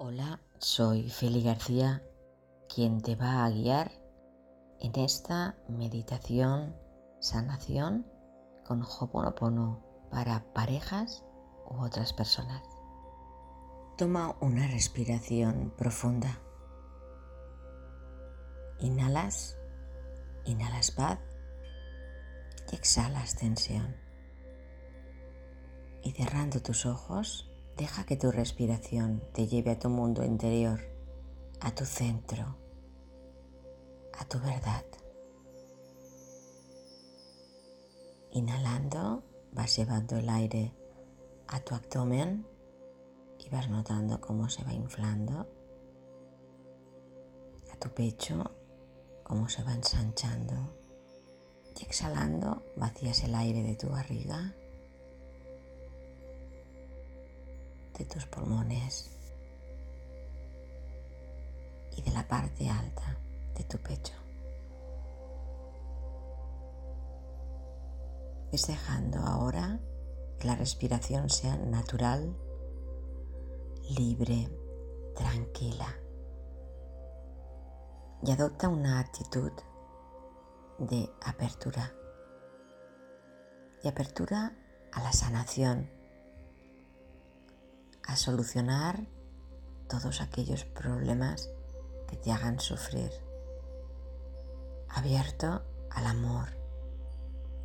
[0.00, 2.04] Hola, soy Feli García,
[2.72, 3.90] quien te va a guiar
[4.78, 6.76] en esta meditación
[7.18, 8.06] sanación
[8.64, 11.24] con Hoponopono para parejas
[11.68, 12.62] u otras personas.
[13.96, 16.38] Toma una respiración profunda.
[18.78, 19.58] Inhalas,
[20.44, 21.18] inhalas paz
[22.70, 23.96] y exhalas tensión.
[26.04, 27.47] Y cerrando tus ojos,
[27.78, 30.80] Deja que tu respiración te lleve a tu mundo interior,
[31.60, 32.56] a tu centro,
[34.18, 34.84] a tu verdad.
[38.32, 40.74] Inhalando, vas llevando el aire
[41.46, 42.44] a tu abdomen
[43.38, 45.46] y vas notando cómo se va inflando,
[47.72, 48.42] a tu pecho,
[49.22, 50.74] cómo se va ensanchando.
[51.78, 54.52] Y exhalando, vacías el aire de tu barriga
[57.98, 59.10] de tus pulmones
[61.96, 63.18] y de la parte alta
[63.56, 64.14] de tu pecho.
[68.52, 69.80] Es dejando ahora
[70.38, 72.34] que la respiración sea natural,
[73.98, 74.48] libre,
[75.14, 75.94] tranquila.
[78.22, 79.52] Y adopta una actitud
[80.78, 81.92] de apertura.
[83.82, 84.56] Y apertura
[84.92, 85.97] a la sanación
[88.08, 89.06] a solucionar
[89.86, 91.50] todos aquellos problemas
[92.08, 93.12] que te hagan sufrir.
[94.88, 96.48] Abierto al amor,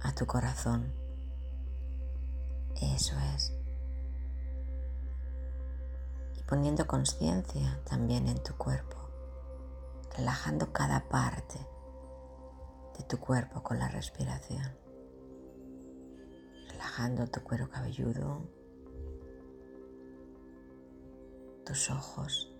[0.02, 0.94] a tu corazón.
[2.75, 3.53] Eso es.
[6.38, 8.97] Y poniendo conciencia también en tu cuerpo,
[10.17, 11.58] relajando cada parte
[12.97, 14.77] de tu cuerpo con la respiración.
[16.69, 18.41] Relajando tu cuero cabelludo,
[21.66, 22.54] tus ojos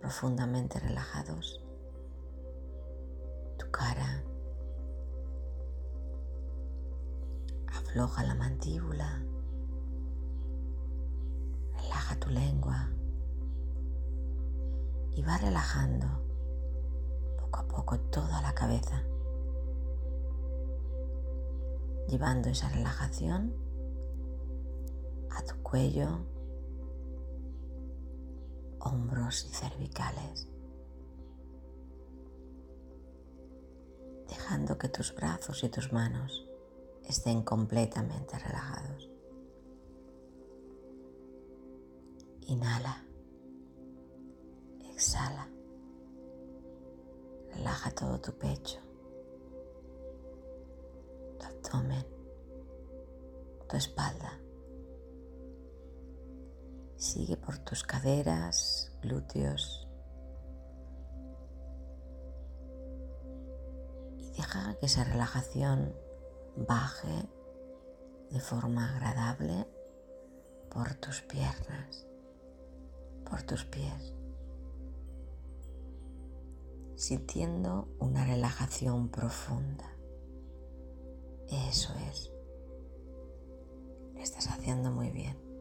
[0.00, 1.64] profundamente relajados,
[3.56, 4.24] tu cara,
[7.68, 9.22] afloja la mandíbula,
[11.74, 12.90] relaja tu lengua
[15.12, 16.06] y va relajando
[17.38, 19.04] poco a poco toda la cabeza,
[22.08, 23.54] llevando esa relajación
[25.30, 26.31] a tu cuello,
[28.84, 30.48] hombros y cervicales,
[34.28, 36.48] dejando que tus brazos y tus manos
[37.04, 39.10] estén completamente relajados.
[42.48, 43.04] Inhala,
[44.94, 45.48] exhala,
[47.54, 48.80] relaja todo tu pecho,
[51.38, 52.06] tu abdomen,
[53.68, 54.42] tu espalda
[57.02, 59.88] Sigue por tus caderas, glúteos.
[64.18, 65.96] Y deja que esa relajación
[66.54, 67.28] baje
[68.30, 69.66] de forma agradable
[70.70, 72.06] por tus piernas,
[73.28, 74.14] por tus pies,
[76.94, 79.92] sintiendo una relajación profunda.
[81.48, 82.30] Eso es.
[84.14, 85.51] Lo estás haciendo muy bien.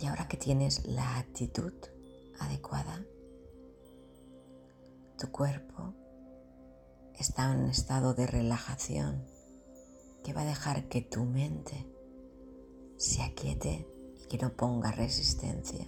[0.00, 1.72] Y ahora que tienes la actitud
[2.38, 3.04] adecuada,
[5.18, 5.94] tu cuerpo
[7.18, 9.26] está en un estado de relajación
[10.22, 11.86] que va a dejar que tu mente
[12.96, 13.86] se aquiete
[14.22, 15.86] y que no ponga resistencia.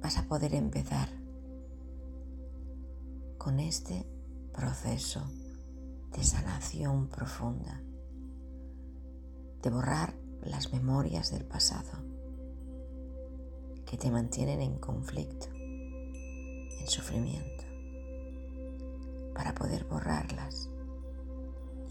[0.00, 1.08] Vas a poder empezar
[3.38, 4.04] con este
[4.52, 5.20] proceso
[6.16, 7.80] de sanación profunda,
[9.62, 11.90] de borrar las memorias del pasado
[13.86, 17.64] que te mantienen en conflicto, en sufrimiento,
[19.34, 20.68] para poder borrarlas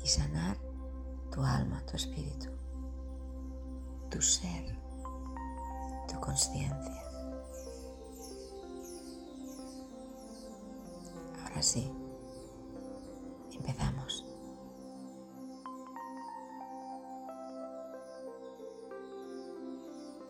[0.03, 0.57] y sanar
[1.31, 2.49] tu alma, tu espíritu,
[4.09, 4.77] tu ser,
[6.11, 7.03] tu conciencia.
[11.43, 11.91] Ahora sí,
[13.53, 14.30] empezamos.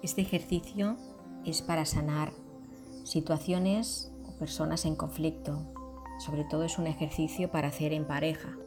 [0.02, 0.98] Este ejercicio
[1.46, 2.34] es para sanar
[3.04, 5.62] situaciones o personas en conflicto.
[6.18, 8.58] Sobre todo es un ejercicio para hacer en pareja,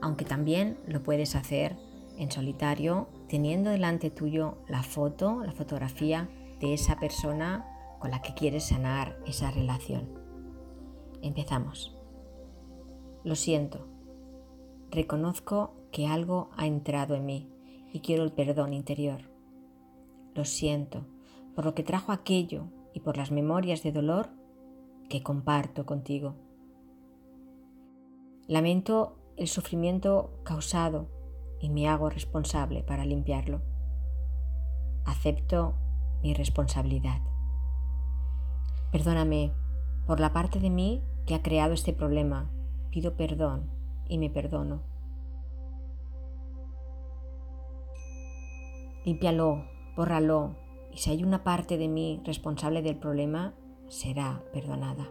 [0.00, 1.76] aunque también lo puedes hacer
[2.16, 6.30] en solitario teniendo delante tuyo la foto, la fotografía
[6.60, 7.66] de esa persona
[7.98, 10.08] con la que quieres sanar esa relación.
[11.20, 11.94] Empezamos.
[13.22, 13.86] Lo siento.
[14.90, 17.50] Reconozco que algo ha entrado en mí
[17.92, 19.29] y quiero el perdón interior
[20.34, 21.06] lo siento
[21.54, 24.30] por lo que trajo aquello y por las memorias de dolor
[25.08, 26.34] que comparto contigo.
[28.46, 31.08] Lamento el sufrimiento causado
[31.60, 33.62] y me hago responsable para limpiarlo.
[35.04, 35.74] Acepto
[36.22, 37.20] mi responsabilidad.
[38.92, 39.52] Perdóname
[40.06, 42.50] por la parte de mí que ha creado este problema.
[42.90, 43.70] Pido perdón
[44.08, 44.82] y me perdono.
[49.04, 49.64] Límpialo,
[49.96, 50.56] bórralo
[50.92, 53.54] y si hay una parte de mí responsable del problema,
[53.88, 55.10] será perdonada.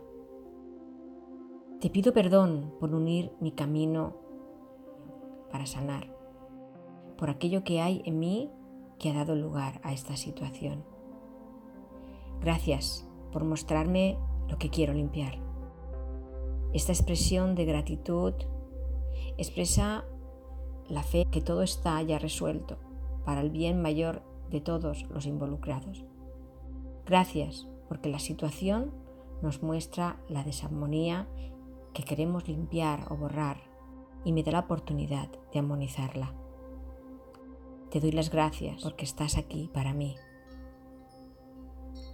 [1.80, 4.18] Te pido perdón por unir mi camino
[5.52, 6.14] para sanar,
[7.18, 8.52] por aquello que hay en mí
[9.00, 10.84] que ha dado lugar a esta situación.
[12.42, 14.18] Gracias por mostrarme
[14.50, 15.38] lo que quiero limpiar.
[16.74, 18.34] Esta expresión de gratitud
[19.38, 20.06] expresa
[20.88, 22.78] la fe que todo está ya resuelto
[23.26, 26.06] para el bien mayor de todos los involucrados.
[27.06, 28.92] Gracias porque la situación
[29.42, 31.28] nos muestra la desarmonía
[31.94, 33.58] que queremos limpiar o borrar
[34.24, 36.34] y me da la oportunidad de armonizarla.
[37.90, 40.16] Te doy las gracias porque estás aquí para mí.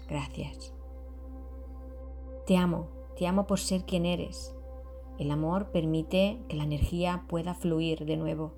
[0.07, 0.73] Gracias.
[2.45, 2.87] Te amo,
[3.17, 4.55] te amo por ser quien eres.
[5.17, 8.53] El amor permite que la energía pueda fluir de nuevo.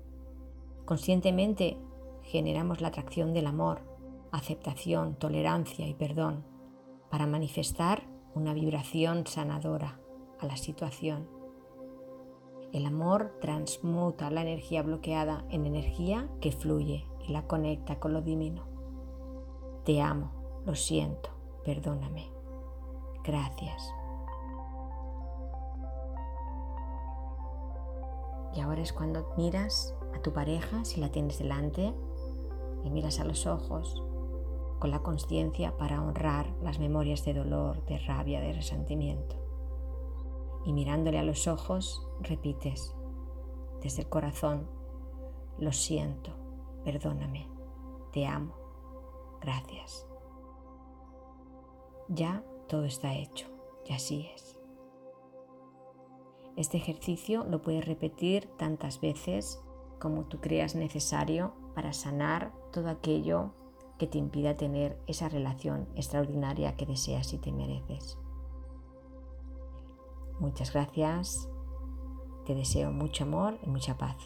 [0.84, 1.78] Conscientemente
[2.28, 3.80] generamos la atracción del amor,
[4.32, 6.44] aceptación, tolerancia y perdón
[7.10, 9.98] para manifestar una vibración sanadora
[10.38, 11.28] a la situación.
[12.72, 18.20] El amor transmuta la energía bloqueada en energía que fluye y la conecta con lo
[18.20, 18.66] divino.
[19.84, 21.30] Te amo, lo siento,
[21.64, 22.30] perdóname.
[23.24, 23.90] Gracias.
[28.54, 31.94] Y ahora es cuando miras a tu pareja, si la tienes delante,
[32.84, 34.02] y miras a los ojos
[34.78, 39.36] con la conciencia para honrar las memorias de dolor, de rabia, de resentimiento.
[40.64, 42.94] Y mirándole a los ojos, repites
[43.82, 44.68] desde el corazón,
[45.58, 46.32] lo siento,
[46.84, 47.48] perdóname,
[48.12, 48.54] te amo,
[49.40, 50.06] gracias.
[52.08, 53.46] Ya todo está hecho
[53.86, 54.58] y así es.
[56.56, 59.62] Este ejercicio lo puedes repetir tantas veces
[60.00, 63.52] como tú creas necesario para sanar todo aquello
[63.98, 68.18] que te impida tener esa relación extraordinaria que deseas y te mereces.
[70.40, 71.48] Muchas gracias,
[72.46, 74.16] te deseo mucho amor y mucha paz.